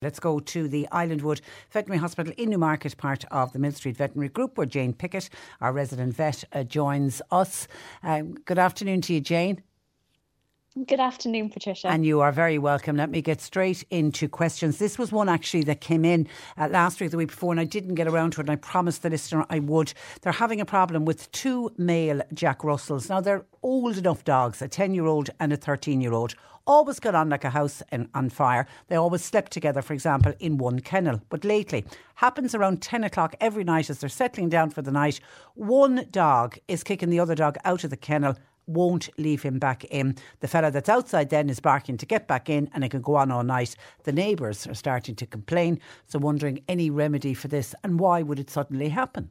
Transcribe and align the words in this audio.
Let's 0.00 0.20
go 0.20 0.38
to 0.38 0.68
the 0.68 0.86
Islandwood 0.92 1.40
Veterinary 1.72 1.98
Hospital 1.98 2.32
in 2.36 2.50
Newmarket, 2.50 2.96
part 2.96 3.24
of 3.32 3.52
the 3.52 3.58
Mill 3.58 3.72
Street 3.72 3.96
Veterinary 3.96 4.28
Group, 4.28 4.56
where 4.56 4.64
Jane 4.64 4.92
Pickett, 4.92 5.28
our 5.60 5.72
resident 5.72 6.14
vet, 6.14 6.44
uh, 6.52 6.62
joins 6.62 7.20
us. 7.32 7.66
Um, 8.04 8.34
good 8.44 8.60
afternoon 8.60 9.00
to 9.02 9.14
you, 9.14 9.20
Jane. 9.20 9.60
Good 10.86 11.00
afternoon, 11.00 11.48
Patricia. 11.50 11.88
And 11.88 12.04
you 12.04 12.20
are 12.20 12.30
very 12.30 12.58
welcome. 12.58 12.96
Let 12.96 13.10
me 13.10 13.22
get 13.22 13.40
straight 13.40 13.84
into 13.90 14.28
questions. 14.28 14.78
This 14.78 14.98
was 14.98 15.10
one 15.10 15.28
actually 15.28 15.64
that 15.64 15.80
came 15.80 16.04
in 16.04 16.28
uh, 16.56 16.68
last 16.68 17.00
week, 17.00 17.10
the 17.10 17.16
week 17.16 17.28
before, 17.28 17.52
and 17.52 17.58
I 17.58 17.64
didn't 17.64 17.94
get 17.94 18.06
around 18.06 18.32
to 18.32 18.40
it, 18.40 18.44
and 18.44 18.50
I 18.50 18.56
promised 18.56 19.02
the 19.02 19.10
listener 19.10 19.46
I 19.48 19.60
would. 19.60 19.92
They're 20.20 20.32
having 20.32 20.60
a 20.60 20.66
problem 20.66 21.04
with 21.04 21.32
two 21.32 21.72
male 21.78 22.20
Jack 22.34 22.62
Russells. 22.62 23.08
Now, 23.08 23.20
they're 23.20 23.46
old 23.62 23.96
enough 23.96 24.24
dogs, 24.24 24.60
a 24.60 24.68
10 24.68 24.94
year 24.94 25.06
old 25.06 25.30
and 25.40 25.52
a 25.52 25.56
13 25.56 26.00
year 26.00 26.12
old 26.12 26.34
always 26.66 27.00
got 27.00 27.14
on 27.14 27.30
like 27.30 27.44
a 27.44 27.50
house 27.50 27.82
in, 27.90 28.08
on 28.14 28.28
fire. 28.28 28.66
They 28.88 28.96
always 28.96 29.24
slept 29.24 29.52
together, 29.52 29.80
for 29.80 29.94
example, 29.94 30.34
in 30.38 30.58
one 30.58 30.80
kennel. 30.80 31.22
But 31.30 31.42
lately, 31.42 31.86
happens 32.16 32.54
around 32.54 32.82
10 32.82 33.04
o'clock 33.04 33.34
every 33.40 33.64
night 33.64 33.88
as 33.88 34.00
they're 34.00 34.10
settling 34.10 34.50
down 34.50 34.68
for 34.68 34.82
the 34.82 34.92
night. 34.92 35.18
One 35.54 36.06
dog 36.10 36.58
is 36.68 36.84
kicking 36.84 37.08
the 37.08 37.20
other 37.20 37.34
dog 37.34 37.56
out 37.64 37.84
of 37.84 37.90
the 37.90 37.96
kennel 37.96 38.36
won't 38.68 39.08
leave 39.18 39.42
him 39.42 39.58
back 39.58 39.84
in. 39.84 40.16
The 40.40 40.48
fella 40.48 40.70
that's 40.70 40.88
outside 40.88 41.30
then 41.30 41.50
is 41.50 41.60
barking 41.60 41.96
to 41.96 42.06
get 42.06 42.28
back 42.28 42.48
in 42.48 42.70
and 42.74 42.84
it 42.84 42.90
can 42.90 43.00
go 43.00 43.16
on 43.16 43.30
all 43.30 43.42
night. 43.42 43.74
The 44.04 44.12
neighbours 44.12 44.66
are 44.66 44.74
starting 44.74 45.16
to 45.16 45.26
complain, 45.26 45.80
so 46.06 46.18
wondering 46.18 46.62
any 46.68 46.90
remedy 46.90 47.34
for 47.34 47.48
this 47.48 47.74
and 47.82 47.98
why 47.98 48.22
would 48.22 48.38
it 48.38 48.50
suddenly 48.50 48.90
happen? 48.90 49.30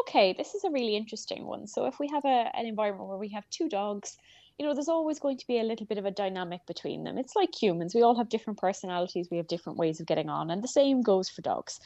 Okay, 0.00 0.32
this 0.32 0.54
is 0.54 0.64
a 0.64 0.70
really 0.70 0.96
interesting 0.96 1.46
one. 1.46 1.66
So 1.66 1.86
if 1.86 2.00
we 2.00 2.08
have 2.08 2.24
a, 2.24 2.50
an 2.54 2.66
environment 2.66 3.08
where 3.08 3.18
we 3.18 3.28
have 3.28 3.48
two 3.50 3.68
dogs 3.68 4.18
you 4.58 4.66
know, 4.66 4.74
there's 4.74 4.88
always 4.88 5.18
going 5.18 5.38
to 5.38 5.46
be 5.46 5.58
a 5.58 5.64
little 5.64 5.86
bit 5.86 5.98
of 5.98 6.04
a 6.04 6.10
dynamic 6.10 6.66
between 6.66 7.04
them. 7.04 7.18
It's 7.18 7.34
like 7.34 7.50
humans. 7.54 7.94
We 7.94 8.02
all 8.02 8.16
have 8.16 8.28
different 8.28 8.58
personalities. 8.58 9.28
We 9.30 9.38
have 9.38 9.48
different 9.48 9.78
ways 9.78 10.00
of 10.00 10.06
getting 10.06 10.28
on. 10.28 10.50
And 10.50 10.62
the 10.62 10.68
same 10.68 11.02
goes 11.02 11.28
for 11.28 11.42
dogs. 11.42 11.80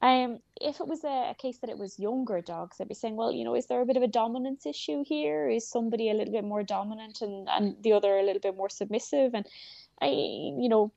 Um, 0.00 0.40
if 0.60 0.80
it 0.80 0.88
was 0.88 1.04
a, 1.04 1.30
a, 1.30 1.34
case 1.38 1.58
that 1.58 1.70
it 1.70 1.78
was 1.78 1.98
younger 1.98 2.40
dogs, 2.40 2.78
I'd 2.80 2.88
be 2.88 2.94
saying, 2.94 3.14
well, 3.14 3.30
you 3.30 3.44
know, 3.44 3.54
is 3.54 3.66
there 3.66 3.80
a 3.80 3.86
bit 3.86 3.96
of 3.96 4.02
a 4.02 4.08
dominance 4.08 4.66
issue 4.66 5.04
here? 5.06 5.48
Is 5.48 5.68
somebody 5.68 6.10
a 6.10 6.14
little 6.14 6.32
bit 6.32 6.44
more 6.44 6.64
dominant 6.64 7.22
and, 7.22 7.48
and 7.48 7.76
the 7.82 7.92
other 7.92 8.16
a 8.18 8.24
little 8.24 8.40
bit 8.40 8.56
more 8.56 8.68
submissive? 8.68 9.32
And 9.32 9.46
I, 10.00 10.08
you 10.08 10.68
know, 10.68 10.92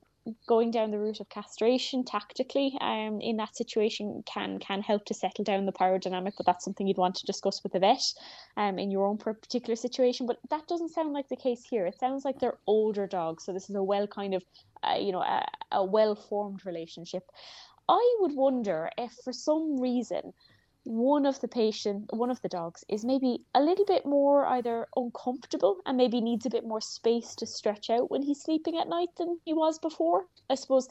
going 0.46 0.70
down 0.70 0.90
the 0.90 0.98
route 0.98 1.20
of 1.20 1.28
castration 1.28 2.04
tactically 2.04 2.76
um, 2.80 3.20
in 3.20 3.36
that 3.36 3.56
situation 3.56 4.22
can 4.26 4.58
can 4.58 4.82
help 4.82 5.04
to 5.04 5.14
settle 5.14 5.44
down 5.44 5.66
the 5.66 5.72
power 5.72 5.98
dynamic 5.98 6.34
but 6.36 6.46
that's 6.46 6.64
something 6.64 6.86
you'd 6.86 6.96
want 6.96 7.14
to 7.14 7.26
discuss 7.26 7.62
with 7.62 7.72
the 7.72 7.78
vet 7.78 8.02
um, 8.56 8.78
in 8.78 8.90
your 8.90 9.06
own 9.06 9.18
particular 9.18 9.76
situation. 9.76 10.26
But 10.26 10.38
that 10.50 10.66
doesn't 10.66 10.90
sound 10.90 11.12
like 11.12 11.28
the 11.28 11.36
case 11.36 11.64
here. 11.68 11.86
It 11.86 11.98
sounds 11.98 12.24
like 12.24 12.38
they're 12.38 12.58
older 12.66 13.06
dogs 13.06 13.44
so 13.44 13.52
this 13.52 13.70
is 13.70 13.76
a 13.76 13.82
well 13.82 14.06
kind 14.06 14.34
of 14.34 14.42
uh, 14.82 14.98
you 14.98 15.12
know 15.12 15.22
a, 15.22 15.46
a 15.72 15.84
well 15.84 16.14
formed 16.14 16.64
relationship. 16.66 17.24
I 17.88 18.16
would 18.20 18.34
wonder 18.34 18.90
if 18.98 19.12
for 19.24 19.32
some 19.32 19.80
reason 19.80 20.32
one 20.86 21.26
of 21.26 21.40
the 21.40 21.48
patient 21.48 22.04
one 22.12 22.30
of 22.30 22.40
the 22.42 22.48
dogs 22.48 22.84
is 22.88 23.04
maybe 23.04 23.40
a 23.56 23.60
little 23.60 23.84
bit 23.84 24.06
more 24.06 24.46
either 24.46 24.86
uncomfortable 24.94 25.78
and 25.84 25.96
maybe 25.96 26.20
needs 26.20 26.46
a 26.46 26.50
bit 26.50 26.64
more 26.64 26.80
space 26.80 27.34
to 27.34 27.44
stretch 27.44 27.90
out 27.90 28.08
when 28.08 28.22
he's 28.22 28.40
sleeping 28.40 28.78
at 28.78 28.88
night 28.88 29.08
than 29.18 29.36
he 29.44 29.52
was 29.52 29.80
before. 29.80 30.26
I 30.48 30.54
suppose 30.54 30.88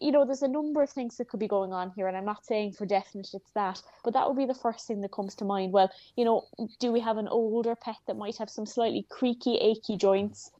you 0.00 0.12
know 0.12 0.24
there's 0.24 0.42
a 0.42 0.48
number 0.48 0.80
of 0.80 0.90
things 0.90 1.16
that 1.16 1.28
could 1.28 1.40
be 1.40 1.48
going 1.48 1.72
on 1.72 1.90
here 1.96 2.06
and 2.06 2.16
i'm 2.16 2.24
not 2.24 2.46
saying 2.46 2.72
for 2.72 2.86
definite 2.86 3.28
it's 3.34 3.50
that 3.54 3.82
but 4.04 4.14
that 4.14 4.26
would 4.26 4.38
be 4.38 4.46
the 4.46 4.54
first 4.54 4.86
thing 4.86 5.00
that 5.00 5.12
comes 5.12 5.34
to 5.34 5.44
mind. 5.44 5.72
Well 5.72 5.90
you 6.16 6.24
know 6.24 6.46
do 6.78 6.92
we 6.92 7.00
have 7.00 7.18
an 7.18 7.26
older 7.26 7.74
pet 7.74 7.96
that 8.06 8.16
might 8.16 8.36
have 8.38 8.48
some 8.48 8.64
slightly 8.64 9.04
creaky 9.10 9.56
achy 9.56 9.96
joints 9.96 10.52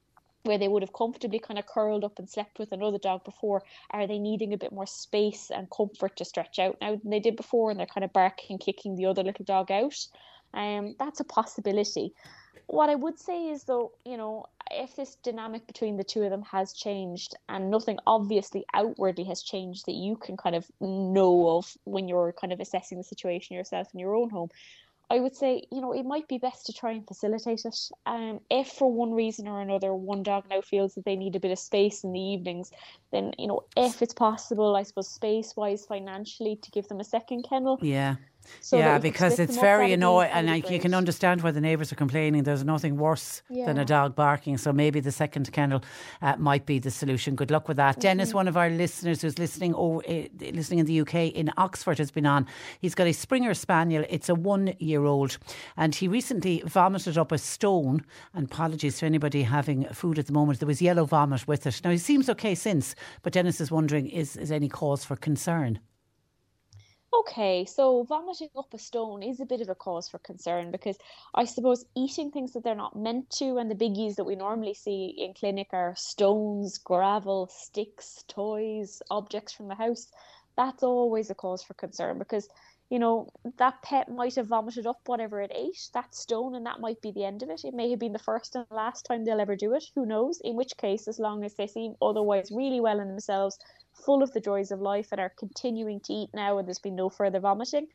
where 0.44 0.58
they 0.58 0.68
would 0.68 0.82
have 0.82 0.92
comfortably 0.92 1.38
kind 1.38 1.58
of 1.58 1.66
curled 1.66 2.04
up 2.04 2.18
and 2.18 2.28
slept 2.28 2.58
with 2.58 2.72
another 2.72 2.98
dog 2.98 3.24
before, 3.24 3.62
are 3.90 4.06
they 4.06 4.18
needing 4.18 4.52
a 4.52 4.58
bit 4.58 4.72
more 4.72 4.86
space 4.86 5.50
and 5.50 5.70
comfort 5.70 6.16
to 6.16 6.24
stretch 6.24 6.58
out 6.58 6.76
now 6.80 6.96
than 6.96 7.10
they 7.10 7.20
did 7.20 7.36
before 7.36 7.70
and 7.70 7.78
they're 7.78 7.86
kind 7.86 8.04
of 8.04 8.12
barking, 8.12 8.54
and 8.54 8.60
kicking 8.60 8.96
the 8.96 9.06
other 9.06 9.22
little 9.22 9.44
dog 9.44 9.70
out? 9.70 10.06
Um, 10.54 10.96
that's 10.98 11.20
a 11.20 11.24
possibility. 11.24 12.12
What 12.66 12.90
I 12.90 12.94
would 12.94 13.18
say 13.18 13.48
is, 13.48 13.64
though, 13.64 13.92
you 14.04 14.16
know, 14.16 14.46
if 14.70 14.96
this 14.96 15.16
dynamic 15.16 15.66
between 15.66 15.96
the 15.96 16.04
two 16.04 16.22
of 16.22 16.30
them 16.30 16.42
has 16.42 16.72
changed 16.72 17.34
and 17.48 17.70
nothing 17.70 17.98
obviously 18.06 18.64
outwardly 18.74 19.24
has 19.24 19.42
changed 19.42 19.86
that 19.86 19.94
you 19.94 20.16
can 20.16 20.36
kind 20.36 20.56
of 20.56 20.70
know 20.80 21.56
of 21.56 21.76
when 21.84 22.08
you're 22.08 22.32
kind 22.32 22.52
of 22.52 22.60
assessing 22.60 22.98
the 22.98 23.04
situation 23.04 23.56
yourself 23.56 23.88
in 23.92 24.00
your 24.00 24.14
own 24.14 24.30
home, 24.30 24.48
I 25.12 25.20
would 25.20 25.36
say, 25.36 25.64
you 25.70 25.82
know, 25.82 25.92
it 25.92 26.06
might 26.06 26.26
be 26.26 26.38
best 26.38 26.64
to 26.66 26.72
try 26.72 26.92
and 26.92 27.06
facilitate 27.06 27.66
it. 27.66 27.78
Um, 28.06 28.40
if 28.50 28.68
for 28.68 28.90
one 28.90 29.12
reason 29.12 29.46
or 29.46 29.60
another 29.60 29.92
one 29.92 30.22
dog 30.22 30.44
now 30.48 30.62
feels 30.62 30.94
that 30.94 31.04
they 31.04 31.16
need 31.16 31.36
a 31.36 31.40
bit 31.40 31.50
of 31.50 31.58
space 31.58 32.02
in 32.02 32.12
the 32.12 32.20
evenings, 32.20 32.70
then 33.10 33.32
you 33.36 33.46
know, 33.46 33.64
if 33.76 34.00
it's 34.00 34.14
possible, 34.14 34.74
I 34.74 34.84
suppose 34.84 35.10
space 35.10 35.54
wise, 35.54 35.84
financially, 35.84 36.56
to 36.62 36.70
give 36.70 36.88
them 36.88 36.98
a 36.98 37.04
second 37.04 37.44
kennel. 37.46 37.78
Yeah. 37.82 38.16
So 38.60 38.78
yeah, 38.78 38.98
because 38.98 39.38
it's 39.38 39.56
very 39.56 39.92
annoying, 39.92 40.30
and 40.32 40.46
like, 40.46 40.70
you 40.70 40.78
can 40.78 40.94
understand 40.94 41.42
why 41.42 41.50
the 41.50 41.60
neighbours 41.60 41.92
are 41.92 41.96
complaining. 41.96 42.42
There's 42.42 42.64
nothing 42.64 42.96
worse 42.96 43.42
yeah. 43.50 43.66
than 43.66 43.78
a 43.78 43.84
dog 43.84 44.14
barking, 44.14 44.58
so 44.58 44.72
maybe 44.72 45.00
the 45.00 45.12
second 45.12 45.52
kennel 45.52 45.82
uh, 46.20 46.36
might 46.36 46.66
be 46.66 46.78
the 46.78 46.90
solution. 46.90 47.34
Good 47.34 47.50
luck 47.50 47.68
with 47.68 47.76
that. 47.76 47.92
Mm-hmm. 47.92 48.00
Dennis, 48.00 48.34
one 48.34 48.48
of 48.48 48.56
our 48.56 48.70
listeners 48.70 49.22
who's 49.22 49.38
listening, 49.38 49.74
oh, 49.74 50.00
uh, 50.02 50.24
listening 50.52 50.80
in 50.80 50.86
the 50.86 51.00
UK 51.00 51.14
in 51.14 51.50
Oxford, 51.56 51.98
has 51.98 52.10
been 52.10 52.26
on. 52.26 52.46
He's 52.80 52.94
got 52.94 53.06
a 53.06 53.12
Springer 53.12 53.54
Spaniel. 53.54 54.04
It's 54.08 54.28
a 54.28 54.34
one-year-old, 54.34 55.38
and 55.76 55.94
he 55.94 56.08
recently 56.08 56.62
vomited 56.66 57.18
up 57.18 57.32
a 57.32 57.38
stone. 57.38 58.04
And 58.34 58.46
apologies 58.46 58.98
to 58.98 59.06
anybody 59.06 59.42
having 59.42 59.84
food 59.86 60.18
at 60.18 60.26
the 60.26 60.32
moment. 60.32 60.60
There 60.60 60.66
was 60.66 60.82
yellow 60.82 61.04
vomit 61.04 61.46
with 61.46 61.66
it. 61.66 61.80
Now 61.84 61.90
he 61.90 61.98
seems 61.98 62.28
okay 62.30 62.54
since, 62.54 62.94
but 63.22 63.32
Dennis 63.32 63.60
is 63.60 63.70
wondering: 63.70 64.06
is 64.08 64.36
is 64.36 64.50
any 64.52 64.68
cause 64.68 65.04
for 65.04 65.16
concern? 65.16 65.80
Okay, 67.14 67.66
so 67.66 68.04
vomiting 68.04 68.48
up 68.56 68.72
a 68.72 68.78
stone 68.78 69.22
is 69.22 69.38
a 69.38 69.44
bit 69.44 69.60
of 69.60 69.68
a 69.68 69.74
cause 69.74 70.08
for 70.08 70.18
concern 70.18 70.70
because 70.70 70.96
I 71.34 71.44
suppose 71.44 71.84
eating 71.94 72.30
things 72.30 72.52
that 72.52 72.64
they're 72.64 72.74
not 72.74 72.96
meant 72.96 73.28
to, 73.38 73.58
and 73.58 73.70
the 73.70 73.74
biggies 73.74 74.16
that 74.16 74.24
we 74.24 74.34
normally 74.34 74.72
see 74.74 75.14
in 75.18 75.34
clinic 75.34 75.68
are 75.72 75.94
stones, 75.96 76.78
gravel, 76.78 77.48
sticks, 77.50 78.24
toys, 78.28 79.02
objects 79.10 79.52
from 79.52 79.68
the 79.68 79.74
house. 79.74 80.06
That's 80.56 80.82
always 80.82 81.28
a 81.30 81.34
cause 81.34 81.62
for 81.62 81.74
concern 81.74 82.18
because 82.18 82.48
you 82.92 82.98
know, 82.98 83.26
that 83.56 83.80
pet 83.80 84.10
might 84.10 84.34
have 84.34 84.48
vomited 84.48 84.86
up 84.86 85.00
whatever 85.06 85.40
it 85.40 85.50
ate, 85.54 85.88
that 85.94 86.14
stone, 86.14 86.54
and 86.54 86.66
that 86.66 86.78
might 86.78 87.00
be 87.00 87.10
the 87.10 87.24
end 87.24 87.42
of 87.42 87.48
it. 87.48 87.64
It 87.64 87.72
may 87.72 87.88
have 87.88 87.98
been 87.98 88.12
the 88.12 88.18
first 88.18 88.54
and 88.54 88.66
last 88.70 89.06
time 89.06 89.24
they'll 89.24 89.40
ever 89.40 89.56
do 89.56 89.72
it. 89.72 89.84
Who 89.94 90.04
knows? 90.04 90.42
In 90.44 90.56
which 90.56 90.76
case, 90.76 91.08
as 91.08 91.18
long 91.18 91.42
as 91.42 91.54
they 91.54 91.66
seem 91.66 91.94
otherwise 92.02 92.50
really 92.52 92.80
well 92.80 93.00
in 93.00 93.08
themselves, 93.08 93.58
full 93.94 94.22
of 94.22 94.30
the 94.34 94.42
joys 94.42 94.70
of 94.70 94.82
life, 94.82 95.08
and 95.10 95.22
are 95.22 95.32
continuing 95.38 96.00
to 96.00 96.12
eat 96.12 96.28
now, 96.34 96.58
and 96.58 96.68
there's 96.68 96.80
been 96.80 96.94
no 96.94 97.08
further 97.08 97.40
vomiting, 97.40 97.86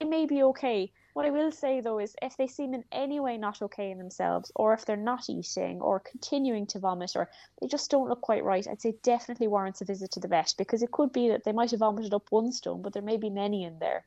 it 0.00 0.08
may 0.08 0.24
be 0.24 0.42
okay. 0.44 0.90
What 1.14 1.26
I 1.26 1.30
will 1.30 1.52
say 1.52 1.80
though 1.82 1.98
is 1.98 2.16
if 2.22 2.38
they 2.38 2.46
seem 2.46 2.72
in 2.72 2.84
any 2.90 3.20
way 3.20 3.36
not 3.36 3.60
okay 3.60 3.90
in 3.90 3.98
themselves, 3.98 4.50
or 4.54 4.72
if 4.72 4.86
they're 4.86 4.96
not 4.96 5.28
eating, 5.28 5.80
or 5.82 6.00
continuing 6.00 6.66
to 6.68 6.78
vomit, 6.78 7.14
or 7.16 7.28
they 7.60 7.66
just 7.66 7.90
don't 7.90 8.08
look 8.08 8.22
quite 8.22 8.44
right, 8.44 8.66
I'd 8.66 8.80
say 8.80 8.94
definitely 9.02 9.46
warrants 9.46 9.82
a 9.82 9.84
visit 9.84 10.12
to 10.12 10.20
the 10.20 10.28
vet 10.28 10.54
because 10.56 10.82
it 10.82 10.90
could 10.90 11.12
be 11.12 11.28
that 11.28 11.44
they 11.44 11.52
might 11.52 11.70
have 11.72 11.80
vomited 11.80 12.14
up 12.14 12.30
one 12.30 12.50
stone, 12.50 12.80
but 12.80 12.94
there 12.94 13.02
may 13.02 13.18
be 13.18 13.28
many 13.28 13.64
in 13.64 13.78
there. 13.78 14.04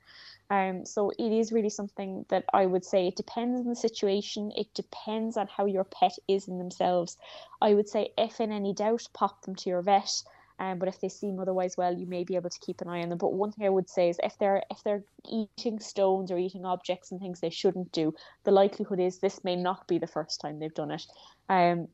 Um, 0.50 0.86
so 0.86 1.12
it 1.12 1.32
is 1.32 1.52
really 1.52 1.70
something 1.70 2.26
that 2.30 2.46
I 2.54 2.66
would 2.66 2.86
say 2.86 3.08
it 3.08 3.16
depends 3.16 3.60
on 3.60 3.68
the 3.68 3.76
situation. 3.76 4.52
It 4.56 4.74
depends 4.74 5.38
on 5.38 5.48
how 5.48 5.66
your 5.66 5.84
pet 5.84 6.18
is 6.28 6.48
in 6.48 6.58
themselves. 6.58 7.18
I 7.62 7.76
would 7.76 7.90
say 7.90 8.14
if 8.18 8.40
in 8.40 8.52
any 8.52 8.74
doubt, 8.74 9.08
pop 9.14 9.44
them 9.44 9.56
to 9.56 9.70
your 9.70 9.82
vet. 9.82 10.24
Um, 10.60 10.80
but 10.80 10.88
if 10.88 11.02
they 11.02 11.10
seem 11.10 11.40
otherwise 11.40 11.76
well, 11.78 11.94
you 11.94 12.06
may 12.06 12.24
be 12.24 12.36
able 12.36 12.50
to 12.50 12.60
keep 12.60 12.82
an 12.82 12.88
eye 12.88 13.02
on 13.02 13.10
them. 13.10 13.18
But 13.18 13.34
one 13.34 13.52
thing 13.52 13.66
I 13.66 13.70
would 13.70 13.90
say 13.90 14.10
is 14.10 14.20
if 14.24 14.38
they're 14.38 14.64
if 14.72 14.84
they're 14.84 15.04
eating 15.30 15.80
stones 15.80 16.32
or 16.32 16.38
eating 16.38 16.66
objects 16.66 17.12
and 17.12 17.20
things 17.20 17.40
they 17.40 17.50
shouldn't 17.50 17.92
do, 17.92 18.14
the 18.44 18.52
likelihood 18.52 19.00
is 19.00 19.20
this 19.20 19.44
may 19.44 19.56
not 19.56 19.88
be 19.88 19.98
the 19.98 20.08
first 20.08 20.40
time 20.40 20.60
they've 20.60 20.74
done 20.74 20.92
it. 20.92 21.06
Um, 21.50 21.88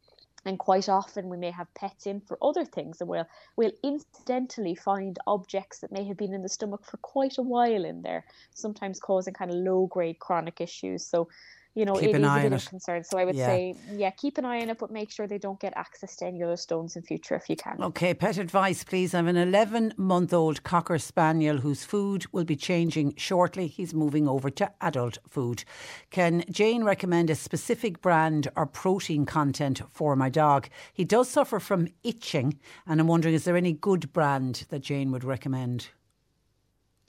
and 0.45 0.57
quite 0.57 0.89
often 0.89 1.29
we 1.29 1.37
may 1.37 1.51
have 1.51 1.73
pets 1.75 2.05
in 2.07 2.19
for 2.21 2.37
other 2.41 2.65
things 2.65 2.99
and 2.99 3.09
we'll 3.09 3.27
we'll 3.55 3.71
incidentally 3.83 4.75
find 4.75 5.19
objects 5.27 5.79
that 5.79 5.91
may 5.91 6.03
have 6.03 6.17
been 6.17 6.33
in 6.33 6.41
the 6.41 6.49
stomach 6.49 6.83
for 6.83 6.97
quite 6.97 7.37
a 7.37 7.43
while 7.43 7.85
in 7.85 8.01
there 8.01 8.25
sometimes 8.53 8.99
causing 8.99 9.33
kind 9.33 9.51
of 9.51 9.57
low 9.57 9.85
grade 9.87 10.19
chronic 10.19 10.59
issues 10.59 11.05
so 11.05 11.27
you 11.73 11.85
know, 11.85 11.93
keep 11.93 12.13
it 12.15 12.21
is 12.21 12.27
a 12.27 12.41
bit 12.41 12.53
of 12.53 12.69
concern. 12.69 13.03
So 13.03 13.17
I 13.17 13.23
would 13.23 13.35
yeah. 13.35 13.45
say, 13.45 13.75
yeah, 13.93 14.09
keep 14.09 14.37
an 14.37 14.45
eye 14.45 14.61
on 14.61 14.69
it, 14.69 14.77
but 14.77 14.91
make 14.91 15.09
sure 15.09 15.25
they 15.25 15.37
don't 15.37 15.59
get 15.59 15.73
access 15.77 16.17
to 16.17 16.25
any 16.25 16.43
other 16.43 16.57
stones 16.57 16.95
in 16.95 17.01
future 17.03 17.35
if 17.35 17.49
you 17.49 17.55
can. 17.55 17.77
Okay, 17.81 18.13
pet 18.13 18.37
advice, 18.37 18.83
please. 18.83 19.13
I 19.13 19.17
have 19.17 19.27
an 19.27 19.37
11 19.37 19.93
month 19.95 20.33
old 20.33 20.63
Cocker 20.63 20.97
Spaniel 20.97 21.57
whose 21.57 21.85
food 21.85 22.25
will 22.33 22.43
be 22.43 22.57
changing 22.57 23.13
shortly. 23.15 23.67
He's 23.67 23.93
moving 23.93 24.27
over 24.27 24.49
to 24.49 24.71
adult 24.81 25.19
food. 25.29 25.63
Can 26.09 26.43
Jane 26.49 26.83
recommend 26.83 27.29
a 27.29 27.35
specific 27.35 28.01
brand 28.01 28.49
or 28.57 28.65
protein 28.65 29.25
content 29.25 29.81
for 29.91 30.15
my 30.17 30.29
dog? 30.29 30.67
He 30.93 31.05
does 31.05 31.29
suffer 31.29 31.59
from 31.59 31.87
itching, 32.03 32.59
and 32.85 32.99
I'm 32.99 33.07
wondering, 33.07 33.33
is 33.33 33.45
there 33.45 33.55
any 33.55 33.73
good 33.73 34.11
brand 34.11 34.65
that 34.69 34.79
Jane 34.81 35.11
would 35.11 35.23
recommend? 35.23 35.89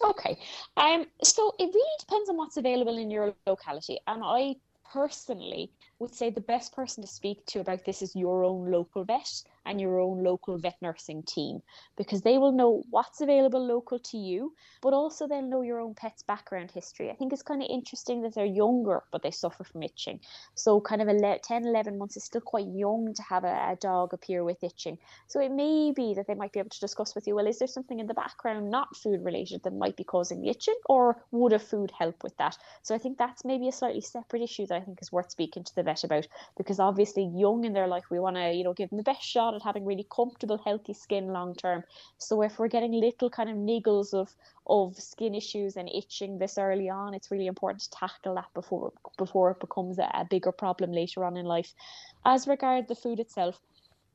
Okay. 0.04 0.38
Um, 0.76 1.06
so 1.22 1.52
it 1.58 1.70
really 1.72 1.96
depends 2.00 2.28
on 2.28 2.36
what's 2.36 2.56
available 2.56 2.98
in 2.98 3.10
your 3.10 3.34
locality. 3.46 3.98
And 4.06 4.22
I 4.24 4.56
personally 4.92 5.70
would 5.98 6.14
say 6.14 6.30
the 6.30 6.40
best 6.40 6.74
person 6.74 7.02
to 7.02 7.08
speak 7.08 7.44
to 7.46 7.60
about 7.60 7.84
this 7.84 8.02
is 8.02 8.14
your 8.14 8.44
own 8.44 8.70
local 8.70 9.04
vet 9.04 9.42
and 9.64 9.80
your 9.80 10.00
own 10.00 10.22
local 10.22 10.58
vet 10.58 10.76
nursing 10.80 11.22
team 11.22 11.62
because 11.96 12.22
they 12.22 12.38
will 12.38 12.52
know 12.52 12.82
what's 12.90 13.20
available 13.20 13.64
local 13.64 13.98
to 13.98 14.16
you, 14.16 14.52
but 14.80 14.92
also 14.92 15.26
they'll 15.26 15.42
know 15.42 15.62
your 15.62 15.80
own 15.80 15.94
pet's 15.94 16.22
background 16.22 16.70
history. 16.70 17.10
I 17.10 17.14
think 17.14 17.32
it's 17.32 17.42
kind 17.42 17.62
of 17.62 17.68
interesting 17.70 18.22
that 18.22 18.34
they're 18.34 18.44
younger, 18.44 19.02
but 19.12 19.22
they 19.22 19.30
suffer 19.30 19.64
from 19.64 19.82
itching. 19.82 20.20
So, 20.54 20.80
kind 20.80 21.02
of 21.02 21.08
a 21.08 21.38
10, 21.38 21.66
11 21.66 21.98
months 21.98 22.16
is 22.16 22.24
still 22.24 22.40
quite 22.40 22.66
young 22.66 23.14
to 23.14 23.22
have 23.22 23.44
a, 23.44 23.72
a 23.72 23.76
dog 23.80 24.12
appear 24.12 24.44
with 24.44 24.62
itching. 24.64 24.98
So, 25.28 25.40
it 25.40 25.52
may 25.52 25.92
be 25.94 26.14
that 26.14 26.26
they 26.26 26.34
might 26.34 26.52
be 26.52 26.58
able 26.60 26.70
to 26.70 26.80
discuss 26.80 27.14
with 27.14 27.26
you 27.26 27.34
well, 27.34 27.46
is 27.46 27.58
there 27.58 27.68
something 27.68 28.00
in 28.00 28.06
the 28.06 28.14
background 28.14 28.70
not 28.70 28.96
food 28.96 29.24
related 29.24 29.62
that 29.62 29.74
might 29.74 29.96
be 29.96 30.04
causing 30.04 30.40
the 30.40 30.50
itching, 30.50 30.78
or 30.86 31.24
would 31.30 31.52
a 31.52 31.58
food 31.58 31.92
help 31.96 32.22
with 32.22 32.36
that? 32.38 32.56
So, 32.82 32.94
I 32.94 32.98
think 32.98 33.18
that's 33.18 33.44
maybe 33.44 33.68
a 33.68 33.72
slightly 33.72 34.00
separate 34.00 34.42
issue 34.42 34.66
that 34.66 34.76
I 34.76 34.84
think 34.84 34.98
is 35.00 35.12
worth 35.12 35.30
speaking 35.30 35.64
to 35.64 35.74
the 35.74 35.82
vet 35.82 36.04
about 36.04 36.26
because 36.56 36.80
obviously, 36.80 37.30
young 37.34 37.64
in 37.64 37.72
their 37.72 37.86
life, 37.86 38.04
we 38.10 38.18
want 38.18 38.36
to, 38.36 38.52
you 38.52 38.64
know, 38.64 38.74
give 38.74 38.90
them 38.90 38.98
the 38.98 39.04
best 39.04 39.22
shot 39.22 39.51
having 39.60 39.84
really 39.84 40.06
comfortable, 40.14 40.58
healthy 40.58 40.94
skin 40.94 41.28
long 41.28 41.54
term. 41.54 41.84
So 42.18 42.42
if 42.42 42.58
we're 42.58 42.68
getting 42.68 42.92
little 42.92 43.30
kind 43.30 43.50
of 43.50 43.56
niggles 43.56 44.14
of 44.14 44.34
of 44.66 44.96
skin 44.96 45.34
issues 45.34 45.76
and 45.76 45.88
itching 45.88 46.38
this 46.38 46.56
early 46.58 46.88
on, 46.88 47.14
it's 47.14 47.30
really 47.30 47.46
important 47.46 47.82
to 47.82 47.90
tackle 47.90 48.34
that 48.36 48.52
before 48.54 48.92
before 49.18 49.50
it 49.50 49.60
becomes 49.60 49.98
a, 49.98 50.10
a 50.14 50.26
bigger 50.28 50.52
problem 50.52 50.92
later 50.92 51.24
on 51.24 51.36
in 51.36 51.46
life. 51.46 51.74
As 52.24 52.46
regards 52.46 52.88
the 52.88 52.94
food 52.94 53.18
itself, 53.20 53.60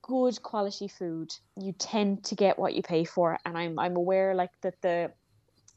good 0.01 0.41
quality 0.41 0.87
food, 0.87 1.35
you 1.55 1.73
tend 1.73 2.23
to 2.25 2.35
get 2.35 2.57
what 2.57 2.73
you 2.73 2.81
pay 2.81 3.03
for, 3.03 3.37
and 3.45 3.57
I'm 3.57 3.77
I'm 3.77 3.95
aware 3.95 4.33
like 4.35 4.51
that 4.61 4.81
the 4.81 5.11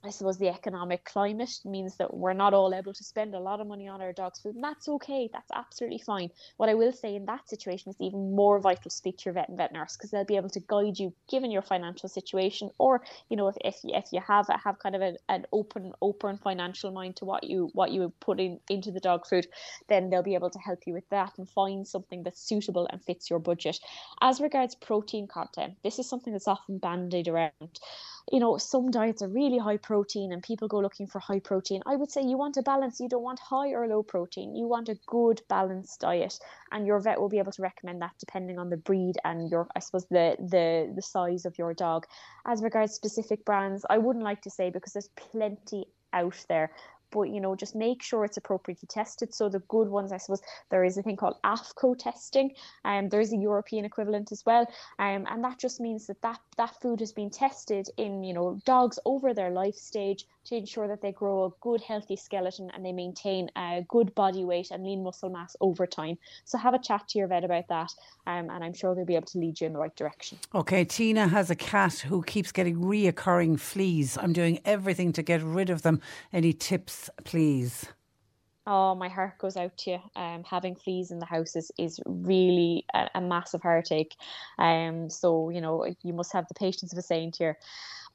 I 0.02 0.10
suppose 0.10 0.38
the 0.38 0.48
economic 0.48 1.04
climate 1.04 1.60
means 1.64 1.96
that 1.98 2.14
we're 2.14 2.32
not 2.32 2.54
all 2.54 2.74
able 2.74 2.94
to 2.94 3.04
spend 3.04 3.34
a 3.34 3.38
lot 3.38 3.60
of 3.60 3.66
money 3.66 3.86
on 3.86 4.00
our 4.00 4.14
dog's 4.14 4.40
food, 4.40 4.54
and 4.54 4.64
that's 4.64 4.88
okay. 4.88 5.28
That's 5.30 5.50
absolutely 5.54 5.98
fine. 5.98 6.30
What 6.56 6.70
I 6.70 6.74
will 6.74 6.92
say 6.92 7.14
in 7.16 7.26
that 7.26 7.50
situation 7.50 7.90
is 7.90 7.96
even 8.00 8.34
more 8.34 8.60
vital 8.60 8.84
to 8.84 8.90
speak 8.90 9.18
to 9.18 9.24
your 9.26 9.34
vet 9.34 9.50
and 9.50 9.58
vet 9.58 9.72
nurse 9.72 9.96
because 9.96 10.10
they'll 10.10 10.24
be 10.24 10.36
able 10.36 10.48
to 10.50 10.60
guide 10.60 10.98
you 10.98 11.12
given 11.28 11.50
your 11.50 11.60
financial 11.60 12.08
situation, 12.08 12.70
or 12.78 13.02
you 13.28 13.36
know 13.36 13.48
if 13.48 13.56
if, 13.62 13.76
if 13.84 14.06
you 14.10 14.20
have 14.26 14.46
have 14.48 14.78
kind 14.78 14.96
of 14.96 15.02
a, 15.02 15.16
an 15.28 15.44
open 15.52 15.92
open 16.00 16.38
financial 16.38 16.90
mind 16.90 17.16
to 17.16 17.26
what 17.26 17.44
you 17.44 17.68
what 17.74 17.90
you 17.90 18.10
put 18.20 18.40
in 18.40 18.58
into 18.70 18.90
the 18.90 19.00
dog 19.00 19.26
food, 19.26 19.46
then 19.88 20.08
they'll 20.08 20.22
be 20.22 20.34
able 20.34 20.50
to 20.50 20.58
help 20.60 20.80
you 20.86 20.94
with 20.94 21.08
that 21.10 21.36
and 21.36 21.46
find 21.50 21.86
something 21.86 22.22
that's 22.22 22.40
suitable 22.40 22.88
and 22.90 23.04
fits 23.04 23.28
your 23.28 23.38
budget. 23.38 23.78
As 24.22 24.40
regards 24.40 24.74
protein 24.74 25.26
content, 25.26 25.74
this 25.84 25.98
is 25.98 26.08
something 26.08 26.32
that's 26.32 26.48
often 26.48 26.78
bandied 26.78 27.28
around 27.28 27.80
you 28.30 28.38
know, 28.38 28.56
some 28.58 28.90
diets 28.90 29.22
are 29.22 29.28
really 29.28 29.58
high 29.58 29.76
protein 29.76 30.32
and 30.32 30.42
people 30.42 30.68
go 30.68 30.78
looking 30.78 31.06
for 31.06 31.18
high 31.18 31.40
protein. 31.40 31.82
I 31.84 31.96
would 31.96 32.12
say 32.12 32.22
you 32.22 32.38
want 32.38 32.56
a 32.56 32.62
balance. 32.62 33.00
You 33.00 33.08
don't 33.08 33.22
want 33.22 33.40
high 33.40 33.70
or 33.70 33.86
low 33.88 34.04
protein. 34.04 34.54
You 34.54 34.66
want 34.66 34.88
a 34.88 34.96
good 35.06 35.42
balanced 35.48 36.00
diet, 36.00 36.38
and 36.70 36.86
your 36.86 37.00
vet 37.00 37.20
will 37.20 37.28
be 37.28 37.38
able 37.38 37.52
to 37.52 37.62
recommend 37.62 38.00
that 38.02 38.12
depending 38.20 38.58
on 38.58 38.70
the 38.70 38.76
breed 38.76 39.16
and 39.24 39.50
your, 39.50 39.66
I 39.74 39.80
suppose, 39.80 40.06
the 40.06 40.36
the 40.38 40.92
the 40.94 41.02
size 41.02 41.44
of 41.44 41.58
your 41.58 41.74
dog. 41.74 42.06
As 42.46 42.62
regards 42.62 42.94
specific 42.94 43.44
brands, 43.44 43.84
I 43.90 43.98
wouldn't 43.98 44.24
like 44.24 44.42
to 44.42 44.50
say 44.50 44.70
because 44.70 44.92
there's 44.92 45.10
plenty 45.16 45.86
out 46.12 46.44
there 46.48 46.70
but 47.10 47.22
you 47.22 47.40
know 47.40 47.54
just 47.54 47.74
make 47.74 48.02
sure 48.02 48.24
it's 48.24 48.36
appropriately 48.36 48.86
tested. 48.88 49.34
So 49.34 49.48
the 49.48 49.60
good 49.60 49.88
ones 49.88 50.12
i 50.12 50.16
suppose 50.16 50.42
there 50.70 50.84
is 50.84 50.96
a 50.96 51.02
thing 51.02 51.16
called 51.16 51.36
AAFCO 51.44 51.98
testing 51.98 52.52
and 52.84 53.04
um, 53.04 53.08
there's 53.08 53.32
a 53.32 53.36
european 53.36 53.84
equivalent 53.84 54.32
as 54.32 54.44
well 54.46 54.66
um, 54.98 55.26
and 55.30 55.44
that 55.44 55.58
just 55.58 55.80
means 55.80 56.06
that, 56.06 56.20
that 56.22 56.40
that 56.56 56.80
food 56.80 57.00
has 57.00 57.12
been 57.12 57.30
tested 57.30 57.88
in 57.96 58.24
you 58.24 58.34
know 58.34 58.60
dogs 58.64 58.98
over 59.04 59.34
their 59.34 59.50
life 59.50 59.74
stage 59.74 60.26
to 60.44 60.56
ensure 60.56 60.88
that 60.88 61.02
they 61.02 61.12
grow 61.12 61.44
a 61.44 61.50
good 61.60 61.80
healthy 61.80 62.16
skeleton 62.16 62.70
and 62.74 62.84
they 62.84 62.92
maintain 62.92 63.50
a 63.56 63.84
good 63.88 64.14
body 64.14 64.44
weight 64.44 64.70
and 64.70 64.84
lean 64.84 65.02
muscle 65.02 65.30
mass 65.30 65.56
over 65.60 65.86
time 65.86 66.16
so 66.44 66.58
have 66.58 66.74
a 66.74 66.78
chat 66.78 67.06
to 67.08 67.18
your 67.18 67.28
vet 67.28 67.44
about 67.44 67.68
that 67.68 67.90
um, 68.26 68.50
and 68.50 68.64
i'm 68.64 68.74
sure 68.74 68.94
they'll 68.94 69.04
be 69.04 69.16
able 69.16 69.26
to 69.26 69.38
lead 69.38 69.60
you 69.60 69.66
in 69.66 69.72
the 69.72 69.78
right 69.78 69.96
direction 69.96 70.38
okay 70.54 70.84
tina 70.84 71.28
has 71.28 71.50
a 71.50 71.56
cat 71.56 71.94
who 71.94 72.22
keeps 72.22 72.52
getting 72.52 72.76
reoccurring 72.76 73.58
fleas 73.58 74.18
i'm 74.18 74.32
doing 74.32 74.58
everything 74.64 75.12
to 75.12 75.22
get 75.22 75.42
rid 75.42 75.70
of 75.70 75.82
them 75.82 76.00
any 76.32 76.52
tips 76.52 77.10
please? 77.24 77.86
Oh, 78.66 78.94
my 78.94 79.08
heart 79.08 79.38
goes 79.38 79.56
out 79.56 79.76
to 79.78 79.90
you. 79.92 79.98
Um, 80.14 80.44
having 80.44 80.76
fleas 80.76 81.10
in 81.10 81.18
the 81.18 81.26
house 81.26 81.56
is, 81.56 81.72
is 81.78 81.98
really 82.06 82.84
a, 82.94 83.08
a 83.16 83.20
massive 83.20 83.62
heartache. 83.62 84.14
Um, 84.58 85.08
so 85.08 85.50
you 85.50 85.60
know 85.60 85.86
you 86.02 86.12
must 86.12 86.32
have 86.32 86.46
the 86.46 86.54
patience 86.54 86.92
of 86.92 86.98
a 86.98 87.02
saint 87.02 87.36
here. 87.36 87.58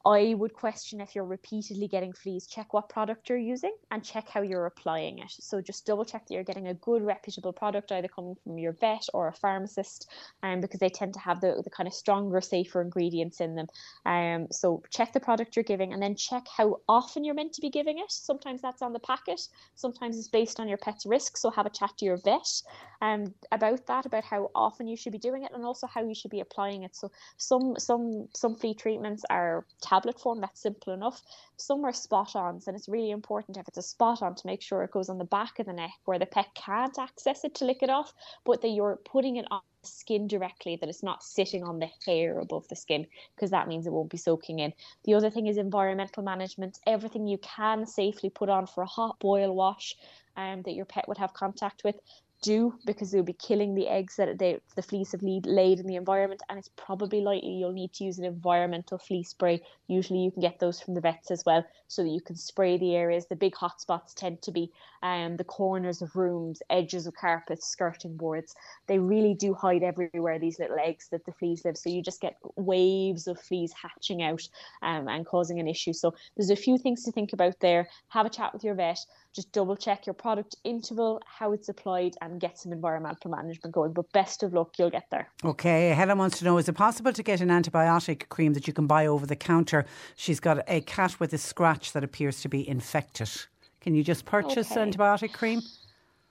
I 0.05 0.35
would 0.35 0.53
question 0.53 1.01
if 1.01 1.15
you're 1.15 1.25
repeatedly 1.25 1.87
getting 1.87 2.13
fleas, 2.13 2.45
check 2.45 2.73
what 2.73 2.89
product 2.89 3.27
you're 3.27 3.39
using 3.39 3.75
and 3.89 4.03
check 4.03 4.29
how 4.29 4.43
you're 4.43 4.67
applying 4.67 5.17
it. 5.17 5.31
So 5.31 5.61
just 5.61 5.87
double 5.87 6.05
check 6.05 6.27
that 6.27 6.33
you're 6.33 6.43
getting 6.43 6.67
a 6.67 6.75
good 6.75 7.01
reputable 7.01 7.53
product 7.53 7.91
either 7.91 8.07
coming 8.07 8.35
from 8.43 8.59
your 8.59 8.73
vet 8.73 9.03
or 9.15 9.27
a 9.27 9.33
pharmacist, 9.33 10.07
um, 10.43 10.61
because 10.61 10.79
they 10.79 10.89
tend 10.89 11.15
to 11.15 11.19
have 11.19 11.41
the, 11.41 11.59
the 11.63 11.71
kind 11.71 11.87
of 11.87 11.93
stronger, 11.93 12.39
safer 12.39 12.81
ingredients 12.81 13.41
in 13.41 13.55
them. 13.55 13.67
Um, 14.05 14.47
so 14.51 14.83
check 14.91 15.11
the 15.11 15.19
product 15.19 15.55
you're 15.55 15.63
giving 15.63 15.91
and 15.91 16.01
then 16.03 16.15
check 16.15 16.43
how 16.55 16.81
often 16.87 17.23
you're 17.23 17.33
meant 17.33 17.53
to 17.53 17.61
be 17.61 17.71
giving 17.71 17.97
it. 17.97 18.11
Sometimes 18.11 18.61
that's 18.61 18.83
on 18.83 18.93
the 18.93 18.99
packet, 18.99 19.41
sometimes 19.73 20.19
it's 20.19 20.27
based 20.27 20.59
on 20.59 20.67
your 20.67 20.77
pet's 20.77 21.07
risk. 21.07 21.35
So 21.35 21.49
have 21.49 21.65
a 21.65 21.71
chat 21.71 21.97
to 21.97 22.05
your 22.05 22.17
vet 22.17 22.47
um, 23.01 23.33
about 23.51 23.85
that, 23.87 24.05
about 24.05 24.23
how 24.23 24.51
often 24.55 24.87
you 24.87 24.97
should 24.97 25.11
be 25.11 25.17
doing 25.17 25.43
it 25.43 25.51
and 25.53 25.65
also 25.65 25.87
how 25.87 26.03
you 26.03 26.15
should 26.15 26.31
be 26.31 26.39
applying 26.39 26.83
it. 26.83 26.95
So 26.95 27.11
some 27.37 27.75
some 27.77 28.27
some 28.33 28.55
flea 28.55 28.73
treatments 28.73 29.23
are 29.29 29.65
tablet 29.81 30.19
form, 30.19 30.41
that's 30.41 30.61
simple 30.61 30.93
enough. 30.93 31.21
Some 31.57 31.85
are 31.85 31.93
spot 31.93 32.35
ons, 32.35 32.67
and 32.67 32.75
it's 32.75 32.89
really 32.89 33.11
important 33.11 33.57
if 33.57 33.67
it's 33.67 33.77
a 33.77 33.81
spot 33.81 34.21
on 34.21 34.35
to 34.35 34.47
make 34.47 34.61
sure 34.61 34.83
it 34.83 34.91
goes 34.91 35.09
on 35.09 35.17
the 35.17 35.25
back 35.25 35.59
of 35.59 35.65
the 35.65 35.73
neck 35.73 35.91
where 36.05 36.19
the 36.19 36.25
pet 36.25 36.47
can't 36.55 36.97
access 36.99 37.43
it 37.43 37.55
to 37.55 37.65
lick 37.65 37.81
it 37.81 37.89
off, 37.89 38.13
but 38.45 38.61
that 38.61 38.69
you're 38.69 38.99
putting 39.05 39.37
it 39.37 39.45
on 39.51 39.61
the 39.81 39.87
skin 39.87 40.27
directly, 40.27 40.75
that 40.75 40.89
it's 40.89 41.03
not 41.03 41.23
sitting 41.23 41.63
on 41.63 41.79
the 41.79 41.89
hair 42.05 42.39
above 42.39 42.67
the 42.67 42.75
skin, 42.75 43.07
because 43.35 43.51
that 43.51 43.67
means 43.67 43.87
it 43.87 43.93
won't 43.93 44.09
be 44.09 44.17
soaking 44.17 44.59
in. 44.59 44.73
The 45.05 45.13
other 45.13 45.29
thing 45.29 45.47
is 45.47 45.57
environmental 45.57 46.23
management. 46.23 46.79
Everything 46.85 47.27
you 47.27 47.37
can 47.37 47.85
safely 47.85 48.29
put 48.29 48.49
on 48.49 48.67
for 48.67 48.83
a 48.83 48.87
hot 48.87 49.19
boil 49.19 49.55
wash 49.55 49.95
um, 50.37 50.61
that 50.63 50.73
your 50.73 50.85
pet 50.85 51.07
would 51.07 51.17
have 51.17 51.33
contact 51.33 51.83
with 51.83 51.95
do 52.41 52.75
because 52.85 53.11
they'll 53.11 53.23
be 53.23 53.33
killing 53.33 53.75
the 53.75 53.87
eggs 53.87 54.15
that 54.17 54.37
they, 54.37 54.59
the 54.75 54.81
fleas 54.81 55.11
have 55.11 55.21
laid, 55.21 55.45
laid 55.45 55.79
in 55.79 55.87
the 55.87 55.95
environment 55.95 56.41
and 56.49 56.57
it's 56.59 56.69
probably 56.75 57.21
likely 57.21 57.49
you'll 57.49 57.71
need 57.71 57.93
to 57.93 58.03
use 58.03 58.19
an 58.19 58.25
environmental 58.25 58.97
flea 58.97 59.23
spray. 59.23 59.61
Usually 59.87 60.19
you 60.19 60.31
can 60.31 60.41
get 60.41 60.59
those 60.59 60.79
from 60.79 60.93
the 60.93 61.01
vets 61.01 61.31
as 61.31 61.43
well 61.45 61.65
so 61.87 62.03
that 62.03 62.09
you 62.09 62.21
can 62.21 62.35
spray 62.35 62.77
the 62.77 62.95
areas. 62.95 63.25
The 63.27 63.35
big 63.35 63.55
hot 63.55 63.81
spots 63.81 64.13
tend 64.13 64.41
to 64.43 64.51
be 64.51 64.71
um, 65.03 65.37
the 65.37 65.43
corners 65.43 66.01
of 66.01 66.15
rooms 66.15 66.61
edges 66.69 67.07
of 67.07 67.15
carpets 67.15 67.67
skirting 67.67 68.17
boards. 68.17 68.55
They 68.87 68.99
really 68.99 69.33
do 69.33 69.53
hide 69.53 69.83
everywhere 69.83 70.39
these 70.39 70.59
little 70.59 70.77
eggs 70.79 71.09
that 71.09 71.25
the 71.25 71.33
fleas 71.33 71.65
live 71.65 71.77
so 71.77 71.89
you 71.89 72.01
just 72.01 72.21
get 72.21 72.37
waves 72.55 73.27
of 73.27 73.39
fleas 73.39 73.73
hatching 73.73 74.23
out 74.23 74.47
um, 74.81 75.07
and 75.07 75.25
causing 75.25 75.59
an 75.59 75.67
issue. 75.67 75.93
So 75.93 76.13
there's 76.35 76.49
a 76.49 76.55
few 76.55 76.77
things 76.77 77.03
to 77.03 77.11
think 77.11 77.33
about 77.33 77.59
there. 77.59 77.87
Have 78.09 78.25
a 78.25 78.29
chat 78.29 78.53
with 78.53 78.63
your 78.63 78.75
vet 78.75 78.99
just 79.35 79.51
double 79.51 79.75
check 79.75 80.05
your 80.07 80.13
product 80.13 80.55
interval, 80.63 81.21
how 81.25 81.51
it's 81.51 81.67
applied, 81.67 82.15
and 82.21 82.39
get 82.39 82.57
some 82.57 82.71
environmental 82.71 83.29
management 83.29 83.73
going. 83.73 83.91
But 83.91 84.11
best 84.13 84.43
of 84.43 84.53
luck, 84.53 84.79
you'll 84.79 84.89
get 84.89 85.07
there. 85.11 85.27
Okay, 85.43 85.89
Helen 85.89 86.17
wants 86.17 86.39
to 86.39 86.45
know 86.45 86.57
is 86.57 86.69
it 86.69 86.73
possible 86.73 87.11
to 87.11 87.21
get 87.21 87.41
an 87.41 87.49
antibiotic 87.49 88.29
cream 88.29 88.53
that 88.53 88.65
you 88.65 88.73
can 88.73 88.87
buy 88.87 89.05
over 89.05 89.25
the 89.25 89.35
counter? 89.35 89.85
She's 90.15 90.39
got 90.39 90.63
a 90.67 90.81
cat 90.81 91.19
with 91.19 91.33
a 91.33 91.37
scratch 91.37 91.91
that 91.91 92.03
appears 92.03 92.41
to 92.41 92.49
be 92.49 92.67
infected. 92.67 93.29
Can 93.81 93.93
you 93.93 94.03
just 94.03 94.25
purchase 94.25 94.71
okay. 94.71 94.81
antibiotic 94.81 95.33
cream? 95.33 95.61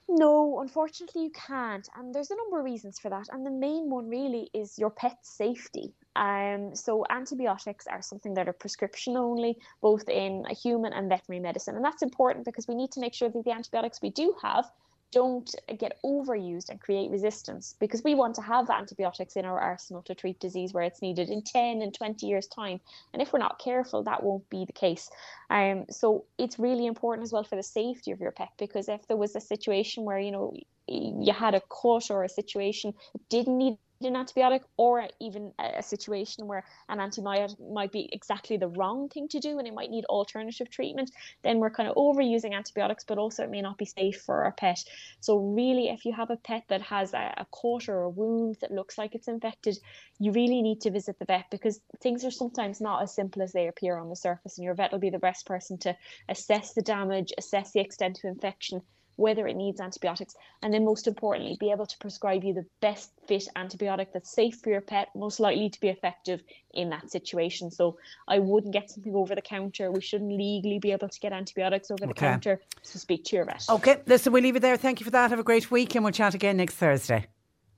No, 0.09 0.61
unfortunately, 0.61 1.25
you 1.25 1.31
can't. 1.31 1.89
And 1.97 2.15
there's 2.15 2.31
a 2.31 2.37
number 2.37 2.59
of 2.59 2.65
reasons 2.65 2.99
for 2.99 3.11
that. 3.11 3.27
And 3.33 3.45
the 3.45 3.51
main 3.51 3.91
one 3.91 4.09
really 4.09 4.51
is 4.53 4.79
your 4.79 4.91
pet's 4.91 5.31
safety. 5.31 5.95
Um, 6.17 6.75
so, 6.75 7.05
antibiotics 7.11 7.87
are 7.87 8.03
something 8.03 8.35
that 8.35 8.49
are 8.49 8.53
prescription 8.53 9.17
only, 9.17 9.59
both 9.81 10.09
in 10.09 10.45
human 10.63 10.93
and 10.93 11.09
veterinary 11.09 11.43
medicine. 11.43 11.77
And 11.77 11.85
that's 11.85 12.03
important 12.03 12.45
because 12.45 12.69
we 12.69 12.75
need 12.75 12.93
to 12.93 13.01
make 13.01 13.15
sure 13.15 13.29
that 13.29 13.45
the 13.45 13.53
antibiotics 13.53 14.01
we 14.01 14.11
do 14.11 14.35
have 14.43 14.71
don't 15.15 15.55
get 15.79 15.97
overused 16.05 16.71
and 16.71 16.81
create 16.81 17.09
resistance 17.09 17.77
because 17.79 18.03
we 18.03 18.17
want 18.17 18.35
to 18.35 18.43
have 18.43 18.69
antibiotics 18.69 19.37
in 19.37 19.45
our 19.45 19.61
arsenal 19.61 20.03
to 20.03 20.13
treat 20.13 20.41
disease 20.41 20.73
where 20.73 20.83
it's 20.83 21.01
needed 21.01 21.31
in 21.31 21.41
10 21.41 21.83
and 21.83 21.95
20 21.95 22.27
years 22.27 22.49
time 22.49 22.81
and 23.13 23.23
if 23.23 23.33
we're 23.33 23.39
not 23.39 23.61
careful 23.61 24.03
that 24.03 24.25
won't 24.25 24.49
be 24.51 24.65
the 24.65 24.73
case 24.73 25.09
um, 25.51 25.85
so 25.89 26.25
it's 26.37 26.59
really 26.59 26.85
important 26.85 27.25
as 27.25 27.33
well 27.33 27.45
for 27.45 27.55
the 27.55 27.63
safety 27.63 28.11
of 28.11 28.21
your 28.21 28.33
pet 28.33 28.51
because 28.59 28.89
if 28.89 29.07
there 29.07 29.17
was 29.17 29.37
a 29.37 29.41
situation 29.41 30.03
where 30.05 30.19
you 30.19 30.33
know 30.33 30.53
you 30.89 31.33
had 31.33 31.55
a 31.55 31.61
cut 31.61 32.11
or 32.11 32.25
a 32.25 32.29
situation 32.29 32.93
didn't 33.31 33.57
need 33.57 33.79
an 34.09 34.15
antibiotic 34.15 34.61
or 34.77 35.07
even 35.21 35.53
a 35.59 35.83
situation 35.83 36.47
where 36.47 36.65
an 36.89 36.99
antibiotic 36.99 37.57
might 37.73 37.93
be 37.93 38.09
exactly 38.13 38.57
the 38.57 38.69
wrong 38.69 39.09
thing 39.09 39.29
to 39.29 39.41
do 39.41 39.59
and 39.59 39.67
it 39.67 39.75
might 39.75 39.91
need 39.91 40.05
alternative 40.07 40.71
treatment, 40.71 41.11
then 41.43 41.59
we're 41.59 41.71
kind 41.71 41.89
of 41.89 41.97
overusing 41.97 42.53
antibiotics, 42.53 43.05
but 43.05 43.19
also 43.19 43.45
it 43.45 43.51
may 43.51 43.63
not 43.63 43.79
be 43.79 43.85
safe 43.85 44.21
for 44.23 44.45
our 44.45 44.53
pet. 44.53 44.83
So, 45.21 45.37
really, 45.39 45.89
if 45.89 46.05
you 46.05 46.13
have 46.13 46.31
a 46.31 46.37
pet 46.37 46.65
that 46.69 46.83
has 46.83 47.15
a, 47.15 47.35
a 47.39 47.47
cut 47.47 47.89
or 47.89 48.03
a 48.03 48.11
wound 48.11 48.59
that 48.61 48.73
looks 48.73 48.99
like 48.99 49.15
it's 49.15 49.29
infected, 49.29 49.79
you 50.19 50.33
really 50.33 50.63
need 50.63 50.81
to 50.83 50.91
visit 50.91 51.19
the 51.19 51.25
vet 51.25 51.47
because 51.51 51.81
things 52.01 52.25
are 52.25 52.31
sometimes 52.31 52.81
not 52.81 53.03
as 53.03 53.15
simple 53.15 53.43
as 53.43 53.53
they 53.53 53.69
appear 53.69 53.97
on 53.97 54.09
the 54.09 54.17
surface, 54.17 54.59
and 54.59 54.65
your 54.65 54.75
vet 54.75 54.93
will 54.93 54.99
be 54.99 55.11
the 55.11 55.19
best 55.19 55.47
person 55.47 55.79
to 55.79 55.97
assess 56.29 56.73
the 56.73 56.83
damage, 56.83 57.33
assess 57.37 57.73
the 57.73 57.81
extent 57.81 58.19
of 58.19 58.25
infection, 58.25 58.83
whether 59.17 59.47
it 59.47 59.57
needs 59.57 59.81
antibiotics, 59.81 60.35
and 60.63 60.73
then 60.73 60.85
most 60.85 61.07
importantly, 61.07 61.57
be 61.61 61.71
able 61.71 61.87
to 61.87 61.99
prescribe 61.99 62.45
you 62.45 62.53
the 62.53 62.67
best 62.81 63.13
fit 63.27 63.49
antibiotic 63.57 64.09
that's 64.13 64.31
safe 64.31 64.61
for 64.61 64.71
your 64.71 64.81
pet, 64.81 65.09
most 65.15 65.41
likely 65.41 65.71
to 65.71 65.81
be 65.81 65.89
effective 65.89 66.43
in 66.73 66.91
that 66.91 67.11
situation. 67.11 67.71
So 67.71 67.99
I 68.29 68.39
wouldn't 68.39 68.73
get 68.73 68.91
something 68.91 69.15
over 69.15 69.35
the 69.35 69.43
counter. 69.43 69.91
We 69.91 70.01
shouldn't 70.01 70.33
legally 70.33 70.79
be 70.79 70.93
able 70.93 71.09
to 71.09 71.21
get 71.21 71.33
antibiotics 71.33 71.91
over 71.91 72.07
the 72.07 72.15
counter. 72.15 72.61
So 72.83 72.99
speak 72.99 73.25
to 73.27 73.37
your 73.37 73.45
vet. 73.45 73.65
Okay, 73.69 74.01
listen, 74.07 74.33
we'll 74.33 74.43
leave 74.43 74.57
it 74.57 74.61
there. 74.61 74.77
Thank 74.77 75.01
you 75.01 75.05
for 75.05 75.11
that. 75.11 75.31
Have 75.31 75.39
a 75.39 75.45
great 75.45 75.71
week, 75.71 75.95
and 75.95 76.05
we'll 76.05 76.13
chat 76.13 76.35
again 76.35 76.57
next 76.57 76.75
Thursday. 76.75 77.27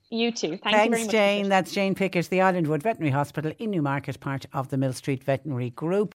You 0.09 0.31
too. 0.31 0.50
Thank 0.50 0.62
Thanks, 0.62 0.85
you 0.85 0.90
very 0.90 1.02
much. 1.02 1.12
Jane. 1.12 1.49
That's 1.49 1.73
Jane 1.73 1.95
Pickett, 1.95 2.31
the 2.31 2.38
Islandwood 2.38 2.83
Veterinary 2.83 3.11
Hospital 3.11 3.52
in 3.59 3.73
Newmarket, 3.73 4.21
part 4.21 4.47
of 4.52 4.69
the 4.69 4.76
Mill 4.76 4.93
Street 4.93 5.25
Veterinary 5.25 5.71
Group. 5.71 6.14